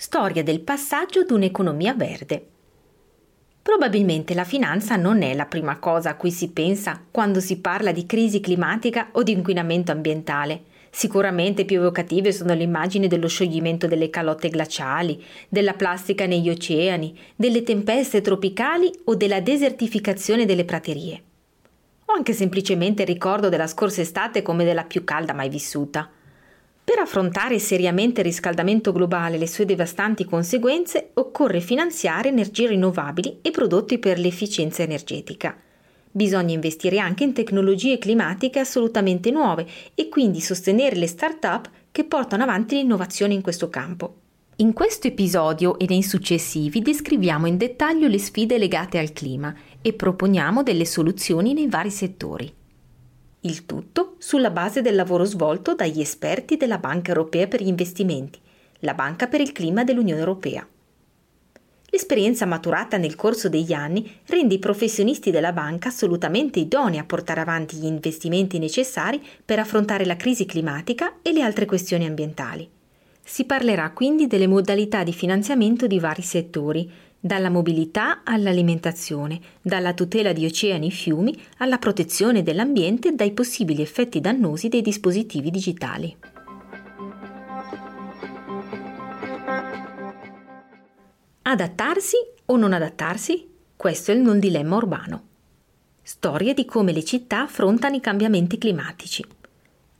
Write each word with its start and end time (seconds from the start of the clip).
Storia 0.00 0.44
del 0.44 0.60
passaggio 0.60 1.22
ad 1.22 1.30
un'economia 1.32 1.92
verde. 1.92 2.46
Probabilmente 3.60 4.32
la 4.32 4.44
finanza 4.44 4.94
non 4.94 5.22
è 5.22 5.34
la 5.34 5.46
prima 5.46 5.80
cosa 5.80 6.10
a 6.10 6.14
cui 6.14 6.30
si 6.30 6.50
pensa 6.50 7.02
quando 7.10 7.40
si 7.40 7.58
parla 7.58 7.90
di 7.90 8.06
crisi 8.06 8.38
climatica 8.38 9.08
o 9.14 9.24
di 9.24 9.32
inquinamento 9.32 9.90
ambientale. 9.90 10.62
Sicuramente 10.90 11.64
più 11.64 11.80
evocative 11.80 12.30
sono 12.30 12.54
le 12.54 12.62
immagini 12.62 13.08
dello 13.08 13.26
scioglimento 13.26 13.88
delle 13.88 14.08
calotte 14.08 14.50
glaciali, 14.50 15.20
della 15.48 15.74
plastica 15.74 16.26
negli 16.26 16.48
oceani, 16.48 17.18
delle 17.34 17.64
tempeste 17.64 18.20
tropicali 18.20 18.88
o 19.06 19.16
della 19.16 19.40
desertificazione 19.40 20.46
delle 20.46 20.64
praterie. 20.64 21.22
O 22.04 22.12
anche 22.12 22.34
semplicemente 22.34 23.02
il 23.02 23.08
ricordo 23.08 23.48
della 23.48 23.66
scorsa 23.66 24.00
estate 24.00 24.42
come 24.42 24.62
della 24.62 24.84
più 24.84 25.02
calda 25.02 25.32
mai 25.32 25.48
vissuta. 25.48 26.08
Per 26.88 26.98
affrontare 26.98 27.58
seriamente 27.58 28.22
il 28.22 28.26
riscaldamento 28.28 28.92
globale 28.92 29.36
e 29.36 29.38
le 29.38 29.46
sue 29.46 29.66
devastanti 29.66 30.24
conseguenze 30.24 31.10
occorre 31.14 31.60
finanziare 31.60 32.30
energie 32.30 32.66
rinnovabili 32.66 33.40
e 33.42 33.50
prodotti 33.50 33.98
per 33.98 34.18
l'efficienza 34.18 34.82
energetica. 34.82 35.54
Bisogna 36.10 36.54
investire 36.54 36.98
anche 36.98 37.24
in 37.24 37.34
tecnologie 37.34 37.98
climatiche 37.98 38.60
assolutamente 38.60 39.30
nuove 39.30 39.66
e 39.94 40.08
quindi 40.08 40.40
sostenere 40.40 40.96
le 40.96 41.08
start-up 41.08 41.68
che 41.92 42.04
portano 42.04 42.44
avanti 42.44 42.76
l'innovazione 42.76 43.34
in 43.34 43.42
questo 43.42 43.68
campo. 43.68 44.14
In 44.56 44.72
questo 44.72 45.08
episodio 45.08 45.78
e 45.78 45.84
nei 45.90 46.02
successivi 46.02 46.80
descriviamo 46.80 47.46
in 47.46 47.58
dettaglio 47.58 48.08
le 48.08 48.18
sfide 48.18 48.56
legate 48.56 48.96
al 48.96 49.12
clima 49.12 49.54
e 49.82 49.92
proponiamo 49.92 50.62
delle 50.62 50.86
soluzioni 50.86 51.52
nei 51.52 51.68
vari 51.68 51.90
settori. 51.90 52.50
Il 53.42 53.66
tutto 53.66 54.16
sulla 54.18 54.50
base 54.50 54.82
del 54.82 54.96
lavoro 54.96 55.24
svolto 55.24 55.76
dagli 55.76 56.00
esperti 56.00 56.56
della 56.56 56.78
Banca 56.78 57.12
Europea 57.12 57.46
per 57.46 57.62
gli 57.62 57.68
Investimenti, 57.68 58.40
la 58.80 58.94
Banca 58.94 59.28
per 59.28 59.40
il 59.40 59.52
Clima 59.52 59.84
dell'Unione 59.84 60.18
Europea. 60.18 60.66
L'esperienza 61.90 62.46
maturata 62.46 62.96
nel 62.96 63.14
corso 63.14 63.48
degli 63.48 63.72
anni 63.72 64.20
rende 64.26 64.54
i 64.54 64.58
professionisti 64.58 65.30
della 65.30 65.52
banca 65.52 65.88
assolutamente 65.88 66.58
idonei 66.58 66.98
a 66.98 67.04
portare 67.04 67.40
avanti 67.40 67.76
gli 67.76 67.86
investimenti 67.86 68.58
necessari 68.58 69.24
per 69.44 69.60
affrontare 69.60 70.04
la 70.04 70.16
crisi 70.16 70.44
climatica 70.44 71.18
e 71.22 71.32
le 71.32 71.42
altre 71.42 71.64
questioni 71.64 72.06
ambientali. 72.06 72.68
Si 73.28 73.44
parlerà 73.44 73.90
quindi 73.90 74.26
delle 74.26 74.46
modalità 74.46 75.04
di 75.04 75.12
finanziamento 75.12 75.86
di 75.86 76.00
vari 76.00 76.22
settori, 76.22 76.90
dalla 77.20 77.50
mobilità 77.50 78.22
all'alimentazione, 78.24 79.38
dalla 79.60 79.92
tutela 79.92 80.32
di 80.32 80.46
oceani 80.46 80.86
e 80.86 80.90
fiumi 80.90 81.38
alla 81.58 81.76
protezione 81.76 82.42
dell'ambiente 82.42 83.14
dai 83.14 83.32
possibili 83.32 83.82
effetti 83.82 84.22
dannosi 84.22 84.70
dei 84.70 84.80
dispositivi 84.80 85.50
digitali. 85.50 86.16
Adattarsi 91.42 92.16
o 92.46 92.56
non 92.56 92.72
adattarsi? 92.72 93.46
Questo 93.76 94.10
è 94.10 94.14
il 94.14 94.22
non 94.22 94.38
dilemma 94.38 94.76
urbano. 94.76 95.22
Storia 96.02 96.54
di 96.54 96.64
come 96.64 96.92
le 96.92 97.04
città 97.04 97.42
affrontano 97.42 97.94
i 97.94 98.00
cambiamenti 98.00 98.56
climatici. 98.56 99.22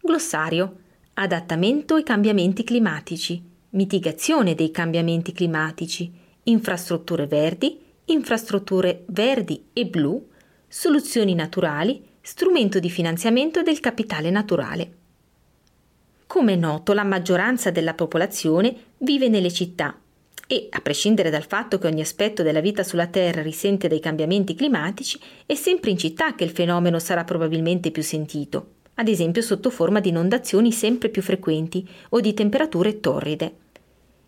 Glossario. 0.00 0.86
Adattamento 1.20 1.96
ai 1.96 2.04
cambiamenti 2.04 2.62
climatici. 2.62 3.42
Mitigazione 3.70 4.54
dei 4.54 4.70
cambiamenti 4.70 5.32
climatici. 5.32 6.08
Infrastrutture 6.44 7.26
verdi. 7.26 7.76
Infrastrutture 8.04 9.02
verdi 9.08 9.64
e 9.72 9.86
blu. 9.86 10.28
Soluzioni 10.68 11.34
naturali. 11.34 12.00
Strumento 12.20 12.78
di 12.78 12.88
finanziamento 12.88 13.64
del 13.64 13.80
capitale 13.80 14.30
naturale. 14.30 14.92
Come 16.28 16.52
è 16.52 16.56
noto, 16.56 16.92
la 16.92 17.02
maggioranza 17.02 17.72
della 17.72 17.94
popolazione 17.94 18.76
vive 18.98 19.28
nelle 19.28 19.50
città 19.50 19.98
e, 20.46 20.68
a 20.70 20.80
prescindere 20.80 21.30
dal 21.30 21.44
fatto 21.44 21.78
che 21.78 21.88
ogni 21.88 22.00
aspetto 22.00 22.44
della 22.44 22.60
vita 22.60 22.84
sulla 22.84 23.08
Terra 23.08 23.42
risente 23.42 23.88
dai 23.88 24.00
cambiamenti 24.00 24.54
climatici, 24.54 25.20
è 25.44 25.54
sempre 25.54 25.90
in 25.90 25.98
città 25.98 26.34
che 26.34 26.44
il 26.44 26.50
fenomeno 26.50 27.00
sarà 27.00 27.24
probabilmente 27.24 27.90
più 27.90 28.02
sentito, 28.02 28.76
ad 28.98 29.06
esempio 29.06 29.42
sotto 29.42 29.70
forma 29.70 30.00
di 30.00 30.08
inondazioni 30.08 30.72
sempre 30.72 31.08
più 31.08 31.22
frequenti 31.22 31.88
o 32.10 32.20
di 32.20 32.34
temperature 32.34 32.98
torride. 32.98 33.54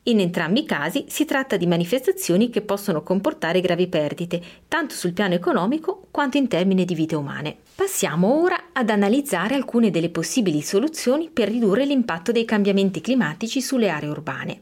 In 0.04 0.20
entrambi 0.20 0.60
i 0.60 0.64
casi 0.64 1.04
si 1.08 1.24
tratta 1.24 1.56
di 1.56 1.66
manifestazioni 1.66 2.50
che 2.50 2.62
possono 2.62 3.02
comportare 3.02 3.60
gravi 3.60 3.88
perdite, 3.88 4.40
tanto 4.68 4.94
sul 4.94 5.12
piano 5.12 5.34
economico 5.34 6.06
quanto 6.10 6.36
in 6.36 6.48
termini 6.48 6.84
di 6.84 6.94
vite 6.94 7.16
umane. 7.16 7.56
Passiamo 7.74 8.40
ora 8.40 8.70
ad 8.72 8.90
analizzare 8.90 9.56
alcune 9.56 9.90
delle 9.90 10.08
possibili 10.08 10.62
soluzioni 10.62 11.28
per 11.28 11.48
ridurre 11.48 11.84
l'impatto 11.84 12.32
dei 12.32 12.44
cambiamenti 12.44 13.00
climatici 13.00 13.60
sulle 13.60 13.88
aree 13.88 14.08
urbane 14.08 14.60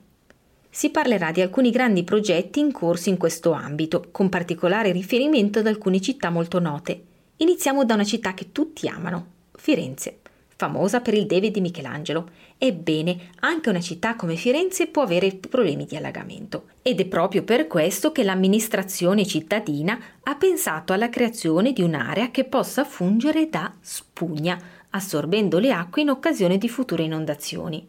si 0.70 0.90
parlerà 0.90 1.32
di 1.32 1.40
alcuni 1.40 1.70
grandi 1.70 2.04
progetti 2.04 2.60
in 2.60 2.70
corso 2.70 3.08
in 3.08 3.16
questo 3.16 3.50
ambito, 3.50 4.10
con 4.12 4.28
particolare 4.28 4.92
riferimento 4.92 5.58
ad 5.58 5.66
alcune 5.66 6.00
città 6.00 6.30
molto 6.30 6.60
note. 6.60 7.02
Iniziamo 7.38 7.84
da 7.84 7.94
una 7.94 8.04
città 8.04 8.32
che 8.32 8.52
tutti 8.52 8.86
amano, 8.86 9.37
Firenze, 9.58 10.20
famosa 10.56 11.00
per 11.00 11.14
il 11.14 11.26
David 11.26 11.52
di 11.52 11.60
Michelangelo. 11.60 12.30
Ebbene, 12.56 13.30
anche 13.40 13.68
una 13.68 13.80
città 13.80 14.16
come 14.16 14.36
Firenze 14.36 14.86
può 14.86 15.02
avere 15.02 15.34
problemi 15.34 15.84
di 15.84 15.96
allagamento. 15.96 16.68
Ed 16.82 17.00
è 17.00 17.04
proprio 17.06 17.42
per 17.42 17.66
questo 17.66 18.12
che 18.12 18.22
l'amministrazione 18.22 19.26
cittadina 19.26 19.98
ha 20.22 20.34
pensato 20.36 20.92
alla 20.92 21.10
creazione 21.10 21.72
di 21.72 21.82
un'area 21.82 22.30
che 22.30 22.44
possa 22.44 22.84
fungere 22.84 23.48
da 23.50 23.72
spugna, 23.80 24.58
assorbendo 24.90 25.58
le 25.58 25.72
acque 25.72 26.02
in 26.02 26.10
occasione 26.10 26.56
di 26.56 26.68
future 26.68 27.02
inondazioni 27.02 27.86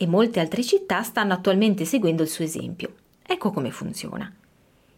e 0.00 0.06
molte 0.06 0.38
altre 0.38 0.62
città 0.62 1.02
stanno 1.02 1.32
attualmente 1.32 1.84
seguendo 1.84 2.22
il 2.22 2.28
suo 2.28 2.44
esempio. 2.44 2.94
Ecco 3.20 3.50
come 3.50 3.72
funziona. 3.72 4.32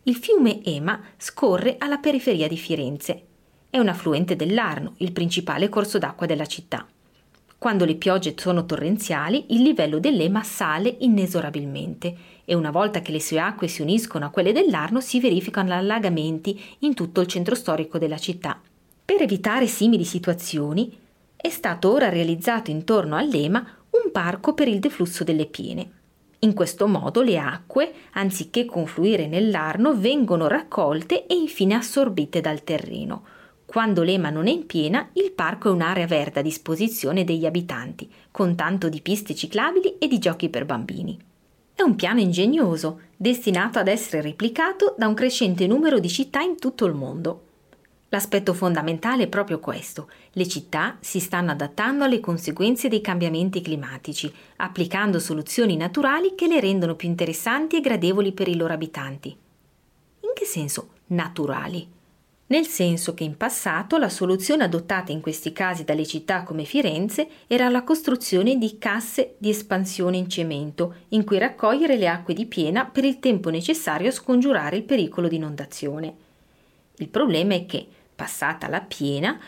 Il 0.04 0.14
fiume 0.14 0.62
Ema 0.62 1.00
scorre 1.16 1.76
alla 1.78 1.96
periferia 1.96 2.46
di 2.46 2.58
Firenze. 2.58 3.22
È 3.72 3.78
un 3.78 3.86
affluente 3.86 4.34
dell'Arno, 4.34 4.94
il 4.96 5.12
principale 5.12 5.68
corso 5.68 5.98
d'acqua 5.98 6.26
della 6.26 6.44
città. 6.44 6.84
Quando 7.56 7.84
le 7.84 7.94
piogge 7.94 8.34
sono 8.36 8.66
torrenziali, 8.66 9.44
il 9.50 9.62
livello 9.62 10.00
dell'Ema 10.00 10.42
sale 10.42 10.96
inesorabilmente 10.98 12.16
e 12.44 12.54
una 12.54 12.72
volta 12.72 13.00
che 13.00 13.12
le 13.12 13.20
sue 13.20 13.38
acque 13.38 13.68
si 13.68 13.80
uniscono 13.80 14.24
a 14.24 14.30
quelle 14.30 14.50
dell'Arno 14.50 15.00
si 15.00 15.20
verificano 15.20 15.72
allagamenti 15.72 16.60
in 16.80 16.94
tutto 16.94 17.20
il 17.20 17.28
centro 17.28 17.54
storico 17.54 17.96
della 17.96 18.18
città. 18.18 18.60
Per 19.04 19.22
evitare 19.22 19.68
simili 19.68 20.04
situazioni, 20.04 20.98
è 21.36 21.48
stato 21.48 21.92
ora 21.92 22.08
realizzato 22.08 22.72
intorno 22.72 23.14
all'Ema 23.14 23.64
un 23.90 24.10
parco 24.10 24.52
per 24.52 24.66
il 24.66 24.80
deflusso 24.80 25.22
delle 25.22 25.46
piene. 25.46 25.90
In 26.40 26.54
questo 26.54 26.88
modo 26.88 27.22
le 27.22 27.38
acque, 27.38 27.92
anziché 28.14 28.64
confluire 28.64 29.28
nell'Arno, 29.28 29.94
vengono 29.94 30.48
raccolte 30.48 31.26
e 31.26 31.34
infine 31.34 31.74
assorbite 31.74 32.40
dal 32.40 32.64
terreno. 32.64 33.38
Quando 33.70 34.02
l'Ema 34.02 34.30
non 34.30 34.48
è 34.48 34.50
in 34.50 34.66
piena, 34.66 35.10
il 35.12 35.30
parco 35.30 35.68
è 35.68 35.70
un'area 35.70 36.08
verde 36.08 36.40
a 36.40 36.42
disposizione 36.42 37.22
degli 37.22 37.46
abitanti, 37.46 38.10
con 38.32 38.56
tanto 38.56 38.88
di 38.88 39.00
piste 39.00 39.32
ciclabili 39.32 39.96
e 39.98 40.08
di 40.08 40.18
giochi 40.18 40.48
per 40.48 40.64
bambini. 40.64 41.16
È 41.72 41.82
un 41.82 41.94
piano 41.94 42.18
ingegnoso, 42.18 43.02
destinato 43.16 43.78
ad 43.78 43.86
essere 43.86 44.22
replicato 44.22 44.96
da 44.98 45.06
un 45.06 45.14
crescente 45.14 45.68
numero 45.68 46.00
di 46.00 46.08
città 46.08 46.40
in 46.40 46.58
tutto 46.58 46.84
il 46.84 46.94
mondo. 46.94 47.42
L'aspetto 48.08 48.54
fondamentale 48.54 49.22
è 49.22 49.28
proprio 49.28 49.60
questo. 49.60 50.10
Le 50.32 50.48
città 50.48 50.96
si 50.98 51.20
stanno 51.20 51.52
adattando 51.52 52.02
alle 52.02 52.18
conseguenze 52.18 52.88
dei 52.88 53.00
cambiamenti 53.00 53.60
climatici, 53.60 54.34
applicando 54.56 55.20
soluzioni 55.20 55.76
naturali 55.76 56.34
che 56.34 56.48
le 56.48 56.58
rendono 56.58 56.96
più 56.96 57.06
interessanti 57.06 57.76
e 57.76 57.80
gradevoli 57.80 58.32
per 58.32 58.48
i 58.48 58.56
loro 58.56 58.72
abitanti. 58.72 59.28
In 59.28 60.30
che 60.34 60.44
senso 60.44 60.88
naturali? 61.06 61.98
Nel 62.50 62.66
senso 62.66 63.14
che 63.14 63.22
in 63.22 63.36
passato 63.36 63.96
la 63.96 64.08
soluzione 64.08 64.64
adottata 64.64 65.12
in 65.12 65.20
questi 65.20 65.52
casi 65.52 65.84
dalle 65.84 66.04
città 66.04 66.42
come 66.42 66.64
Firenze 66.64 67.28
era 67.46 67.68
la 67.68 67.84
costruzione 67.84 68.58
di 68.58 68.76
casse 68.76 69.36
di 69.38 69.50
espansione 69.50 70.16
in 70.16 70.28
cemento, 70.28 70.96
in 71.10 71.24
cui 71.24 71.38
raccogliere 71.38 71.96
le 71.96 72.08
acque 72.08 72.34
di 72.34 72.46
piena 72.46 72.86
per 72.86 73.04
il 73.04 73.20
tempo 73.20 73.50
necessario 73.50 74.08
a 74.08 74.12
scongiurare 74.12 74.78
il 74.78 74.82
pericolo 74.82 75.28
di 75.28 75.36
inondazione. 75.36 76.14
Il 76.96 77.08
problema 77.08 77.54
è 77.54 77.66
che, 77.66 77.86
passata 78.16 78.66
la 78.66 78.80
piena, 78.80 79.38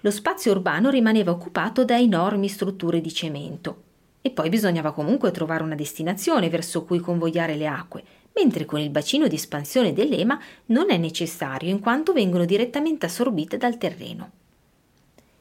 lo 0.00 0.10
spazio 0.10 0.52
urbano 0.52 0.88
rimaneva 0.88 1.32
occupato 1.32 1.84
da 1.84 1.98
enormi 1.98 2.48
strutture 2.48 3.02
di 3.02 3.12
cemento 3.12 3.82
e 4.22 4.30
poi 4.30 4.48
bisognava 4.48 4.92
comunque 4.92 5.30
trovare 5.30 5.62
una 5.62 5.74
destinazione 5.74 6.48
verso 6.48 6.84
cui 6.84 7.00
convogliare 7.00 7.54
le 7.54 7.66
acque, 7.66 8.04
mentre 8.36 8.66
con 8.66 8.80
il 8.80 8.90
bacino 8.90 9.26
di 9.28 9.34
espansione 9.34 9.92
dell'EMA 9.92 10.38
non 10.66 10.90
è 10.90 10.98
necessario 10.98 11.70
in 11.70 11.80
quanto 11.80 12.12
vengono 12.12 12.44
direttamente 12.44 13.06
assorbite 13.06 13.56
dal 13.56 13.78
terreno. 13.78 14.30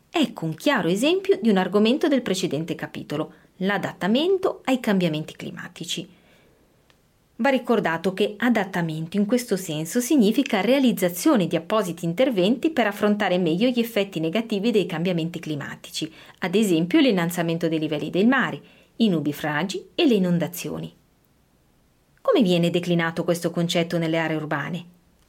Ecco 0.10 0.46
un 0.46 0.56
chiaro 0.56 0.88
esempio 0.88 1.38
di 1.42 1.50
un 1.50 1.58
argomento 1.58 2.08
del 2.08 2.22
precedente 2.22 2.74
capitolo, 2.74 3.34
l'adattamento 3.58 4.62
ai 4.64 4.80
cambiamenti 4.80 5.36
climatici. 5.36 6.08
Va 7.38 7.50
ricordato 7.50 8.14
che 8.14 8.36
adattamento 8.38 9.18
in 9.18 9.26
questo 9.26 9.58
senso 9.58 10.00
significa 10.00 10.62
realizzazione 10.62 11.48
di 11.48 11.58
appositi 11.58 12.06
interventi 12.06 12.70
per 12.70 12.88
affrontare 12.88 13.38
meglio 13.38 13.68
gli 13.68 13.80
effetti 13.80 14.22
negativi 14.22 14.72
dei 14.72 14.86
cambiamenti 14.86 15.40
climatici, 15.40 16.10
ad 16.40 16.56
esempio 16.56 17.02
l'innalzamento 17.02 17.68
dei 17.68 17.80
livelli 17.80 18.10
del 18.10 18.26
mare, 18.26 18.62
i 18.98 19.10
nubifragi 19.10 19.88
e 19.96 20.08
le 20.08 20.14
inondazioni. 20.14 20.94
Come 22.26 22.42
viene 22.42 22.72
declinato 22.72 23.24
questo 23.24 23.52
concetto 23.52 24.00
nelle 24.00 24.18
aree 24.18 24.36
urbane? 24.36 24.86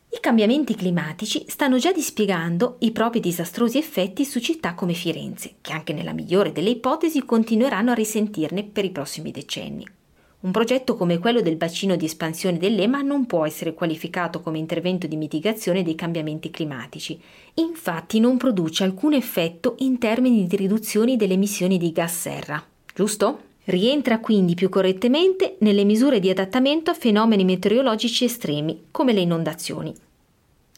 I 0.08 0.18
cambiamenti 0.18 0.74
climatici 0.74 1.44
stanno 1.46 1.76
già 1.76 1.92
dispiegando 1.92 2.76
i 2.80 2.90
propri 2.90 3.20
disastrosi 3.20 3.76
effetti 3.76 4.24
su 4.24 4.40
città 4.40 4.72
come 4.72 4.94
Firenze, 4.94 5.56
che 5.60 5.72
anche 5.74 5.92
nella 5.92 6.14
migliore 6.14 6.52
delle 6.52 6.70
ipotesi 6.70 7.22
continueranno 7.26 7.90
a 7.90 7.94
risentirne 7.94 8.64
per 8.64 8.86
i 8.86 8.90
prossimi 8.90 9.30
decenni. 9.30 9.86
Un 10.40 10.50
progetto 10.50 10.96
come 10.96 11.18
quello 11.18 11.42
del 11.42 11.56
bacino 11.56 11.96
di 11.96 12.06
espansione 12.06 12.56
dell'EMA 12.56 13.02
non 13.02 13.26
può 13.26 13.44
essere 13.44 13.74
qualificato 13.74 14.40
come 14.40 14.56
intervento 14.56 15.06
di 15.06 15.16
mitigazione 15.16 15.82
dei 15.82 15.94
cambiamenti 15.94 16.50
climatici. 16.50 17.20
Infatti 17.54 18.20
non 18.20 18.38
produce 18.38 18.84
alcun 18.84 19.12
effetto 19.12 19.74
in 19.80 19.98
termini 19.98 20.46
di 20.46 20.56
riduzioni 20.56 21.16
delle 21.16 21.34
emissioni 21.34 21.76
di 21.76 21.92
gas 21.92 22.18
serra. 22.18 22.64
Giusto? 22.94 23.40
Rientra 23.66 24.18
quindi 24.18 24.54
più 24.54 24.68
correttamente 24.68 25.56
nelle 25.60 25.84
misure 25.84 26.18
di 26.18 26.28
adattamento 26.28 26.90
a 26.90 26.94
fenomeni 26.94 27.44
meteorologici 27.44 28.24
estremi, 28.24 28.86
come 28.90 29.12
le 29.12 29.20
inondazioni. 29.20 29.94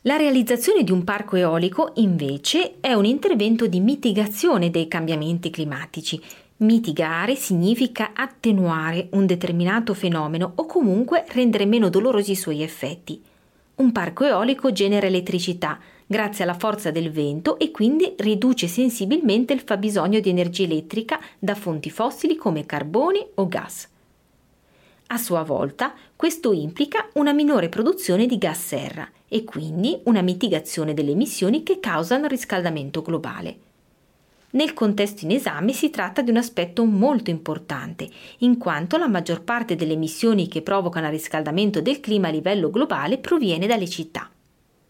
La 0.03 0.17
realizzazione 0.17 0.85
di 0.85 0.93
un 0.93 1.05
parco 1.05 1.37
eolico, 1.37 1.93
invece, 1.97 2.75
è 2.81 2.93
un 2.93 3.07
intervento 3.07 3.67
di 3.67 3.81
mitigazione 3.81 4.71
dei 4.71 4.89
cambiamenti 4.89 5.49
climatici 5.51 6.21
Mitigare 6.61 7.37
significa 7.37 8.11
attenuare 8.13 9.07
un 9.13 9.27
determinato 9.27 9.95
fenomeno 9.95 10.55
o 10.57 10.67
comunque 10.67 11.25
rendere 11.29 11.67
meno 11.67 11.89
dolorosi 11.89 12.33
i 12.33 12.37
suoi 12.37 12.63
effetti. 12.63 13.23
Un 13.77 13.93
parco 13.93 14.25
eolico 14.25 14.73
genera 14.73 15.07
elettricità 15.07 15.79
grazie 16.11 16.45
alla 16.45 16.55
forza 16.55 16.91
del 16.91 17.11
vento 17.11 17.59
e 17.59 17.71
quindi 17.71 18.15
riduce 18.17 18.67
sensibilmente 18.67 19.53
il 19.53 19.61
fabbisogno 19.61 20.21
di 20.21 20.31
energia 20.31 20.65
elettrica 20.65 21.21
da 21.39 21.55
fonti 21.55 21.91
fossili 21.91 22.35
come 22.35 22.65
carbone 22.65 23.29
o 23.35 23.47
gas. 23.47 23.89
A 25.09 25.19
sua 25.19 25.43
volta, 25.43 25.93
questo 26.17 26.53
implica 26.53 27.09
una 27.15 27.35
minore 27.35 27.69
produzione 27.69 28.27
di 28.27 28.39
gas 28.39 28.67
serra 28.67 29.07
e 29.29 29.45
quindi 29.45 30.01
una 30.05 30.23
mitigazione 30.23 30.95
delle 30.95 31.11
emissioni 31.11 31.63
che 31.63 31.79
causano 31.79 32.25
il 32.25 32.31
riscaldamento 32.31 33.03
globale. 33.03 33.59
Nel 34.51 34.73
contesto 34.73 35.27
in 35.27 35.33
esame 35.33 35.75
si 35.75 35.91
tratta 35.91 36.23
di 36.23 36.31
un 36.31 36.39
aspetto 36.39 36.87
molto 36.87 37.29
importante, 37.29 38.09
in 38.39 38.57
quanto 38.57 38.97
la 38.97 39.09
maggior 39.09 39.43
parte 39.43 39.77
delle 39.77 39.93
emissioni 39.93 40.49
che 40.49 40.63
provocano 40.63 41.05
il 41.07 41.13
riscaldamento 41.13 41.83
del 41.83 42.01
clima 42.01 42.29
a 42.29 42.31
livello 42.31 42.71
globale 42.71 43.19
proviene 43.19 43.67
dalle 43.67 43.89
città. 43.89 44.31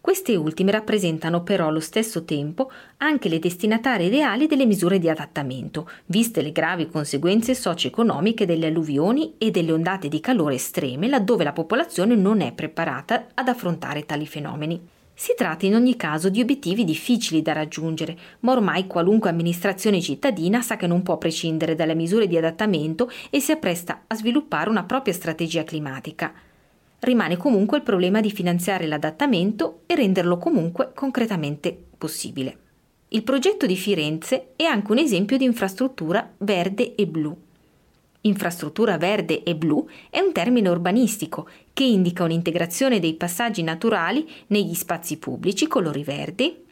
Queste 0.01 0.37
ultime 0.37 0.71
rappresentano 0.71 1.43
però 1.43 1.69
allo 1.69 1.81
stesso 1.81 2.25
tempo 2.25 2.71
anche 2.99 3.29
le 3.29 3.39
destinatarie 3.39 4.09
reali 4.09 4.47
delle 4.47 4.65
misure 4.65 4.99
di 4.99 5.09
adattamento, 5.09 5.89
viste 6.07 6.41
le 6.41 6.53
gravi 6.53 6.89
conseguenze 6.89 7.55
socio-economiche 7.55 8.47
delle 8.47 8.69
alluvioni 8.69 9.35
e 9.39 9.51
delle 9.51 9.73
ondate 9.73 10.09
di 10.09 10.21
calore 10.21 10.55
estreme 10.55 11.09
laddove 11.09 11.45
la 11.45 11.53
popolazione 11.53 12.15
non 12.15 12.41
è 12.41 12.53
preparata 12.53 13.27
ad 13.35 13.49
affrontare 13.49 14.07
tali 14.07 14.27
fenomeni. 14.27 14.81
Si 15.13 15.35
tratta 15.37 15.67
in 15.67 15.75
ogni 15.75 15.97
caso 15.97 16.29
di 16.29 16.41
obiettivi 16.41 16.85
difficili 16.85 17.43
da 17.43 17.53
raggiungere, 17.53 18.17
ma 18.41 18.53
ormai 18.53 18.87
qualunque 18.87 19.29
amministrazione 19.29 20.01
cittadina 20.01 20.63
sa 20.63 20.77
che 20.77 20.87
non 20.87 21.03
può 21.03 21.19
prescindere 21.19 21.75
dalle 21.75 21.97
misure 21.97 22.29
di 22.29 22.37
adattamento 22.37 23.11
e 23.29 23.41
si 23.41 23.51
appresta 23.51 24.05
a 24.07 24.15
sviluppare 24.15 24.71
una 24.71 24.85
propria 24.85 25.13
strategia 25.13 25.65
climatica. 25.65 26.33
Rimane 27.01 27.37
comunque 27.37 27.79
il 27.79 27.83
problema 27.83 28.21
di 28.21 28.31
finanziare 28.31 28.87
l'adattamento 28.87 29.83
e 29.87 29.95
renderlo 29.95 30.39
comunque 30.39 30.93
concretamente 30.95 31.77
possibile. 31.97 32.57
Il 33.09 33.23
progetto 33.23 33.67
di 33.67 33.77
Firenze 33.77 34.49
è 34.57 34.65
anche 34.65 34.93
un 34.93 34.99
esempio 34.99 35.37
di 35.37 35.45
infrastruttura 35.45 36.31
verde 36.39 36.95
e 36.95 37.07
blu. 37.07 37.37
Infrastruttura 38.23 38.99
verde 38.99 39.43
e 39.45 39.55
blu 39.55 39.89
è 40.11 40.19
un 40.19 40.33
termine 40.33 40.69
urbanistico 40.69 41.49
che 41.73 41.85
indica 41.85 42.25
un'integrazione 42.25 42.99
dei 42.99 43.15
passaggi 43.15 43.63
naturali 43.63 44.29
negli 44.49 44.75
spazi 44.75 45.19
pubblici 45.19 45.67
colori 45.67 46.03
verdi 46.03 46.67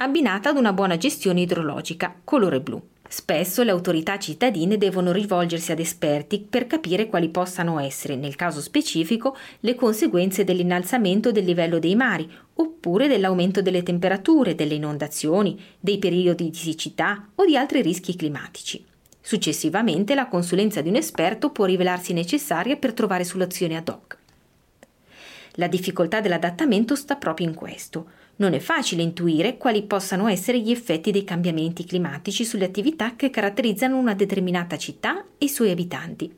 abbinata 0.00 0.50
ad 0.50 0.56
una 0.56 0.72
buona 0.72 0.96
gestione 0.96 1.40
idrologica 1.40 2.14
colore 2.22 2.60
blu. 2.60 2.80
Spesso 3.10 3.62
le 3.62 3.70
autorità 3.70 4.18
cittadine 4.18 4.76
devono 4.76 5.12
rivolgersi 5.12 5.72
ad 5.72 5.78
esperti 5.78 6.40
per 6.40 6.66
capire 6.66 7.06
quali 7.06 7.30
possano 7.30 7.80
essere, 7.80 8.16
nel 8.16 8.36
caso 8.36 8.60
specifico, 8.60 9.34
le 9.60 9.74
conseguenze 9.74 10.44
dell'innalzamento 10.44 11.32
del 11.32 11.44
livello 11.44 11.78
dei 11.78 11.96
mari 11.96 12.30
oppure 12.54 13.08
dell'aumento 13.08 13.62
delle 13.62 13.82
temperature, 13.82 14.54
delle 14.54 14.74
inondazioni, 14.74 15.58
dei 15.80 15.98
periodi 15.98 16.50
di 16.50 16.56
siccità 16.56 17.30
o 17.34 17.46
di 17.46 17.56
altri 17.56 17.80
rischi 17.80 18.14
climatici. 18.14 18.84
Successivamente 19.22 20.14
la 20.14 20.28
consulenza 20.28 20.82
di 20.82 20.90
un 20.90 20.96
esperto 20.96 21.50
può 21.50 21.64
rivelarsi 21.64 22.12
necessaria 22.12 22.76
per 22.76 22.92
trovare 22.92 23.24
soluzioni 23.24 23.74
ad 23.74 23.88
hoc. 23.88 24.18
La 25.52 25.66
difficoltà 25.66 26.20
dell'adattamento 26.20 26.94
sta 26.94 27.16
proprio 27.16 27.48
in 27.48 27.54
questo. 27.54 28.10
Non 28.38 28.54
è 28.54 28.60
facile 28.60 29.02
intuire 29.02 29.56
quali 29.56 29.82
possano 29.82 30.28
essere 30.28 30.60
gli 30.60 30.70
effetti 30.70 31.10
dei 31.10 31.24
cambiamenti 31.24 31.84
climatici 31.84 32.44
sulle 32.44 32.66
attività 32.66 33.16
che 33.16 33.30
caratterizzano 33.30 33.96
una 33.96 34.14
determinata 34.14 34.76
città 34.76 35.24
e 35.38 35.46
i 35.46 35.48
suoi 35.48 35.70
abitanti. 35.70 36.32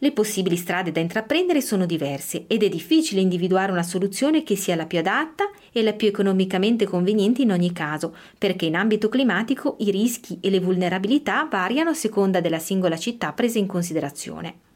Le 0.00 0.12
possibili 0.12 0.56
strade 0.56 0.92
da 0.92 1.00
intraprendere 1.00 1.62
sono 1.62 1.86
diverse 1.86 2.44
ed 2.46 2.62
è 2.62 2.68
difficile 2.68 3.22
individuare 3.22 3.72
una 3.72 3.82
soluzione 3.82 4.42
che 4.42 4.54
sia 4.54 4.76
la 4.76 4.86
più 4.86 4.98
adatta 4.98 5.50
e 5.72 5.82
la 5.82 5.94
più 5.94 6.08
economicamente 6.08 6.84
conveniente 6.84 7.40
in 7.40 7.50
ogni 7.50 7.72
caso, 7.72 8.14
perché 8.36 8.66
in 8.66 8.76
ambito 8.76 9.08
climatico 9.08 9.76
i 9.80 9.90
rischi 9.90 10.38
e 10.42 10.50
le 10.50 10.60
vulnerabilità 10.60 11.48
variano 11.50 11.90
a 11.90 11.94
seconda 11.94 12.40
della 12.40 12.60
singola 12.60 12.98
città 12.98 13.32
presa 13.32 13.58
in 13.58 13.66
considerazione. 13.66 14.66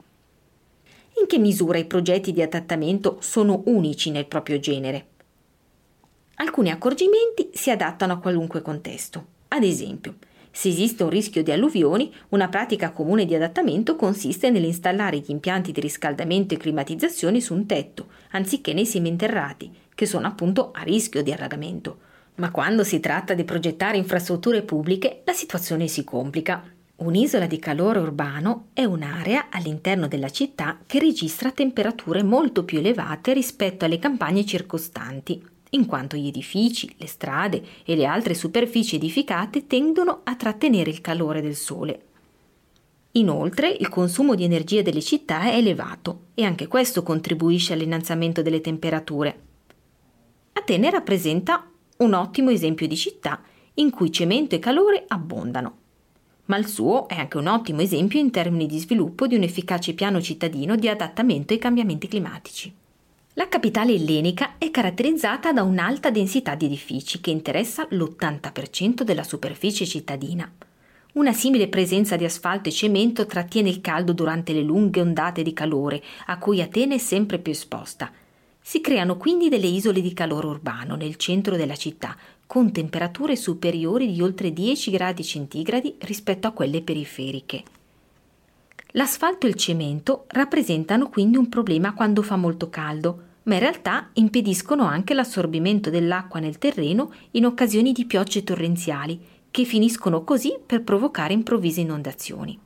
In 1.20 1.26
che 1.26 1.38
misura 1.38 1.76
i 1.78 1.84
progetti 1.84 2.32
di 2.32 2.40
adattamento 2.40 3.18
sono 3.20 3.62
unici 3.66 4.10
nel 4.10 4.26
proprio 4.26 4.58
genere? 4.58 5.10
Alcuni 6.42 6.72
accorgimenti 6.72 7.50
si 7.52 7.70
adattano 7.70 8.14
a 8.14 8.18
qualunque 8.18 8.62
contesto. 8.62 9.26
Ad 9.46 9.62
esempio, 9.62 10.16
se 10.50 10.70
esiste 10.70 11.04
un 11.04 11.08
rischio 11.08 11.44
di 11.44 11.52
alluvioni, 11.52 12.12
una 12.30 12.48
pratica 12.48 12.90
comune 12.90 13.26
di 13.26 13.36
adattamento 13.36 13.94
consiste 13.94 14.50
nell'installare 14.50 15.18
gli 15.18 15.30
impianti 15.30 15.70
di 15.70 15.80
riscaldamento 15.80 16.52
e 16.52 16.56
climatizzazione 16.56 17.40
su 17.40 17.54
un 17.54 17.66
tetto, 17.66 18.08
anziché 18.32 18.72
nei 18.72 18.86
seminterrati, 18.86 19.70
che 19.94 20.04
sono 20.04 20.26
appunto 20.26 20.72
a 20.74 20.82
rischio 20.82 21.22
di 21.22 21.30
allagamento. 21.30 21.98
Ma 22.34 22.50
quando 22.50 22.82
si 22.82 22.98
tratta 22.98 23.34
di 23.34 23.44
progettare 23.44 23.96
infrastrutture 23.96 24.62
pubbliche, 24.62 25.22
la 25.24 25.32
situazione 25.32 25.86
si 25.86 26.02
complica. 26.02 26.60
Un'isola 26.96 27.46
di 27.46 27.60
calore 27.60 28.00
urbano 28.00 28.70
è 28.72 28.82
un'area 28.82 29.46
all'interno 29.48 30.08
della 30.08 30.30
città 30.30 30.80
che 30.86 30.98
registra 30.98 31.52
temperature 31.52 32.24
molto 32.24 32.64
più 32.64 32.78
elevate 32.78 33.32
rispetto 33.32 33.84
alle 33.84 34.00
campagne 34.00 34.44
circostanti, 34.44 35.50
in 35.74 35.86
quanto 35.86 36.16
gli 36.16 36.26
edifici, 36.26 36.94
le 36.98 37.06
strade 37.06 37.62
e 37.84 37.96
le 37.96 38.04
altre 38.04 38.34
superfici 38.34 38.96
edificate 38.96 39.66
tendono 39.66 40.20
a 40.24 40.34
trattenere 40.36 40.90
il 40.90 41.00
calore 41.00 41.40
del 41.40 41.56
sole. 41.56 42.02
Inoltre 43.12 43.68
il 43.68 43.88
consumo 43.88 44.34
di 44.34 44.44
energia 44.44 44.82
delle 44.82 45.02
città 45.02 45.42
è 45.42 45.56
elevato 45.56 46.26
e 46.34 46.44
anche 46.44 46.66
questo 46.66 47.02
contribuisce 47.02 47.74
all'innalzamento 47.74 48.40
delle 48.42 48.60
temperature. 48.60 49.40
Atene 50.52 50.90
rappresenta 50.90 51.68
un 51.98 52.12
ottimo 52.14 52.50
esempio 52.50 52.86
di 52.86 52.96
città 52.96 53.40
in 53.74 53.90
cui 53.90 54.12
cemento 54.12 54.54
e 54.54 54.58
calore 54.58 55.04
abbondano. 55.08 55.78
Ma 56.46 56.56
il 56.56 56.66
suo 56.66 57.08
è 57.08 57.14
anche 57.14 57.38
un 57.38 57.46
ottimo 57.46 57.80
esempio 57.80 58.18
in 58.18 58.30
termini 58.30 58.66
di 58.66 58.78
sviluppo 58.78 59.26
di 59.26 59.36
un 59.36 59.42
efficace 59.42 59.94
piano 59.94 60.20
cittadino 60.20 60.76
di 60.76 60.88
adattamento 60.88 61.52
ai 61.52 61.58
cambiamenti 61.58 62.08
climatici. 62.08 62.74
La 63.34 63.48
capitale 63.48 63.94
ellenica 63.94 64.58
è 64.58 64.70
caratterizzata 64.70 65.52
da 65.52 65.62
un'alta 65.62 66.10
densità 66.10 66.54
di 66.54 66.66
edifici 66.66 67.18
che 67.22 67.30
interessa 67.30 67.86
l'80% 67.88 69.04
della 69.04 69.22
superficie 69.22 69.86
cittadina. 69.86 70.52
Una 71.14 71.32
simile 71.32 71.68
presenza 71.68 72.16
di 72.16 72.26
asfalto 72.26 72.68
e 72.68 72.72
cemento 72.72 73.24
trattiene 73.24 73.70
il 73.70 73.80
caldo 73.80 74.12
durante 74.12 74.52
le 74.52 74.60
lunghe 74.60 75.00
ondate 75.00 75.42
di 75.42 75.54
calore 75.54 76.02
a 76.26 76.36
cui 76.36 76.60
Atene 76.60 76.96
è 76.96 76.98
sempre 76.98 77.38
più 77.38 77.52
esposta. 77.52 78.12
Si 78.60 78.82
creano 78.82 79.16
quindi 79.16 79.48
delle 79.48 79.66
isole 79.66 80.02
di 80.02 80.12
calore 80.12 80.48
urbano 80.48 80.94
nel 80.94 81.16
centro 81.16 81.56
della 81.56 81.74
città, 81.74 82.14
con 82.46 82.70
temperature 82.70 83.34
superiori 83.34 84.12
di 84.12 84.20
oltre 84.20 84.52
10 84.52 84.90
gradi 84.90 85.24
centigradi 85.24 85.94
rispetto 86.00 86.48
a 86.48 86.52
quelle 86.52 86.82
periferiche. 86.82 87.62
L'asfalto 88.92 89.46
e 89.46 89.48
il 89.48 89.54
cemento 89.54 90.24
rappresentano 90.28 91.08
quindi 91.08 91.38
un 91.38 91.48
problema 91.48 91.94
quando 91.94 92.22
fa 92.22 92.36
molto 92.36 92.68
caldo, 92.68 93.22
ma 93.44 93.54
in 93.54 93.60
realtà 93.60 94.10
impediscono 94.14 94.84
anche 94.84 95.14
l'assorbimento 95.14 95.90
dell'acqua 95.90 96.40
nel 96.40 96.58
terreno 96.58 97.12
in 97.32 97.46
occasioni 97.46 97.92
di 97.92 98.04
piogge 98.04 98.44
torrenziali, 98.44 99.18
che 99.50 99.64
finiscono 99.64 100.24
così 100.24 100.58
per 100.64 100.82
provocare 100.82 101.32
improvvise 101.32 101.80
inondazioni. 101.80 102.58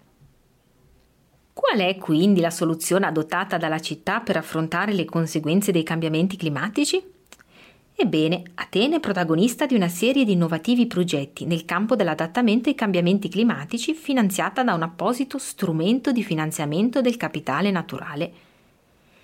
Qual 1.53 1.79
è 1.79 1.97
quindi 1.97 2.41
la 2.41 2.51
soluzione 2.51 3.07
adottata 3.07 3.57
dalla 3.57 3.81
città 3.81 4.21
per 4.21 4.37
affrontare 4.37 4.93
le 4.93 5.05
conseguenze 5.05 5.73
dei 5.73 5.83
cambiamenti 5.83 6.37
climatici? 6.37 7.03
Ebbene, 7.99 8.43
Atene 8.57 8.97
è 8.97 9.01
protagonista 9.01 9.65
di 9.65 9.75
una 9.75 9.89
serie 9.89 10.27
di 10.27 10.33
innovativi 10.33 10.87
progetti 10.87 11.47
nel 11.47 11.65
campo 11.65 11.97
dell'adattamento 11.97 12.69
ai 12.69 12.75
cambiamenti 12.75 13.31
climatici 13.31 13.95
finanziata 13.95 14.63
da 14.63 14.75
un 14.75 14.83
apposito 14.83 15.39
strumento 15.39 16.13
di 16.13 16.23
finanziamento 16.23 17.01
del 17.01 17.17
capitale 17.17 17.71
naturale. 17.71 18.33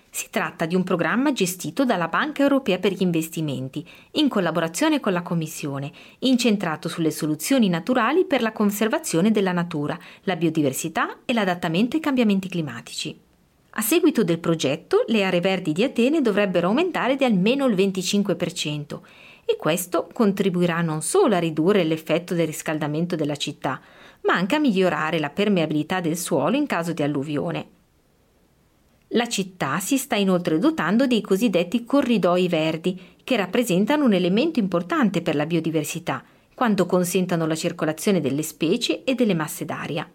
Si 0.09 0.29
tratta 0.31 0.65
di 0.65 0.73
un 0.73 0.83
programma 0.83 1.33
gestito 1.33 1.85
dalla 1.85 2.07
Banca 2.07 2.41
Europea 2.41 2.79
per 2.79 2.93
gli 2.93 3.03
investimenti, 3.03 3.87
in 4.13 4.27
collaborazione 4.27 4.99
con 4.99 5.13
la 5.13 5.21
Commissione, 5.21 5.91
incentrato 6.19 6.89
sulle 6.89 7.11
soluzioni 7.11 7.69
naturali 7.69 8.25
per 8.25 8.41
la 8.41 8.51
conservazione 8.51 9.29
della 9.29 9.51
natura, 9.51 9.95
la 10.23 10.35
biodiversità 10.35 11.19
e 11.25 11.33
l'adattamento 11.33 11.95
ai 11.95 12.01
cambiamenti 12.01 12.49
climatici. 12.49 13.15
A 13.75 13.81
seguito 13.81 14.23
del 14.23 14.39
progetto, 14.39 15.03
le 15.07 15.23
aree 15.23 15.39
verdi 15.39 15.71
di 15.71 15.83
Atene 15.83 16.21
dovrebbero 16.21 16.67
aumentare 16.67 17.15
di 17.15 17.23
almeno 17.23 17.65
il 17.65 17.73
25% 17.73 18.99
e 19.45 19.55
questo 19.57 20.07
contribuirà 20.13 20.81
non 20.81 21.01
solo 21.01 21.35
a 21.35 21.39
ridurre 21.39 21.83
l'effetto 21.83 22.35
del 22.35 22.45
riscaldamento 22.45 23.15
della 23.15 23.35
città, 23.35 23.81
ma 24.21 24.33
anche 24.35 24.55
a 24.55 24.59
migliorare 24.59 25.19
la 25.19 25.31
permeabilità 25.31 26.01
del 26.01 26.17
suolo 26.17 26.55
in 26.55 26.67
caso 26.67 26.93
di 26.93 27.01
alluvione. 27.01 27.67
La 29.09 29.27
città 29.27 29.79
si 29.79 29.97
sta 29.97 30.15
inoltre 30.15 30.59
dotando 30.59 31.07
dei 31.07 31.21
cosiddetti 31.21 31.83
corridoi 31.83 32.47
verdi, 32.47 32.99
che 33.23 33.35
rappresentano 33.35 34.05
un 34.05 34.13
elemento 34.13 34.59
importante 34.59 35.21
per 35.21 35.35
la 35.35 35.45
biodiversità, 35.45 36.23
quando 36.53 36.85
consentono 36.85 37.47
la 37.47 37.55
circolazione 37.55 38.21
delle 38.21 38.43
specie 38.43 39.03
e 39.03 39.15
delle 39.15 39.33
masse 39.33 39.65
d'aria. 39.65 40.07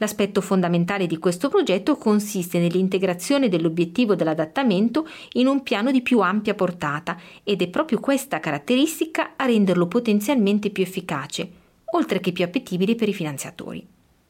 L'aspetto 0.00 0.40
fondamentale 0.40 1.06
di 1.06 1.18
questo 1.18 1.48
progetto 1.48 1.96
consiste 1.96 2.60
nell'integrazione 2.60 3.48
dell'obiettivo 3.48 4.14
dell'adattamento 4.14 5.08
in 5.32 5.48
un 5.48 5.62
piano 5.64 5.90
di 5.90 6.02
più 6.02 6.20
ampia 6.20 6.54
portata 6.54 7.16
ed 7.42 7.62
è 7.62 7.68
proprio 7.68 7.98
questa 7.98 8.38
caratteristica 8.38 9.32
a 9.36 9.44
renderlo 9.44 9.88
potenzialmente 9.88 10.70
più 10.70 10.84
efficace, 10.84 11.50
oltre 11.94 12.20
che 12.20 12.30
più 12.30 12.44
appetibile 12.44 12.94
per 12.94 13.08
i 13.08 13.14
finanziatori. 13.14 13.84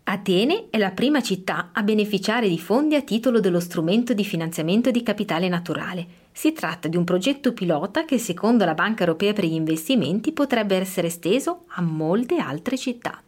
Atene 0.04 0.68
è 0.70 0.78
la 0.78 0.92
prima 0.92 1.20
città 1.20 1.68
a 1.74 1.82
beneficiare 1.82 2.48
di 2.48 2.58
fondi 2.58 2.94
a 2.94 3.02
titolo 3.02 3.40
dello 3.40 3.60
strumento 3.60 4.14
di 4.14 4.24
finanziamento 4.24 4.90
di 4.90 5.02
capitale 5.02 5.50
naturale. 5.50 6.06
Si 6.32 6.52
tratta 6.52 6.88
di 6.88 6.96
un 6.96 7.04
progetto 7.04 7.52
pilota 7.52 8.06
che 8.06 8.16
secondo 8.16 8.64
la 8.64 8.72
Banca 8.72 9.04
Europea 9.04 9.34
per 9.34 9.44
gli 9.44 9.52
investimenti 9.52 10.32
potrebbe 10.32 10.76
essere 10.76 11.08
esteso 11.08 11.64
a 11.74 11.82
molte 11.82 12.36
altre 12.36 12.78
città. 12.78 13.20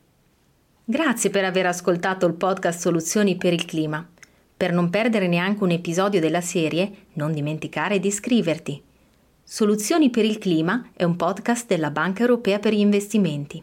Grazie 0.90 1.30
per 1.30 1.44
aver 1.44 1.66
ascoltato 1.66 2.26
il 2.26 2.34
podcast 2.34 2.80
Soluzioni 2.80 3.36
per 3.36 3.52
il 3.52 3.64
clima. 3.64 4.04
Per 4.56 4.72
non 4.72 4.90
perdere 4.90 5.28
neanche 5.28 5.62
un 5.62 5.70
episodio 5.70 6.18
della 6.18 6.40
serie, 6.40 6.90
non 7.12 7.32
dimenticare 7.32 8.00
di 8.00 8.08
iscriverti. 8.08 8.82
Soluzioni 9.44 10.10
per 10.10 10.24
il 10.24 10.38
clima 10.38 10.88
è 10.92 11.04
un 11.04 11.14
podcast 11.14 11.68
della 11.68 11.92
Banca 11.92 12.22
Europea 12.22 12.58
per 12.58 12.72
gli 12.72 12.80
investimenti. 12.80 13.62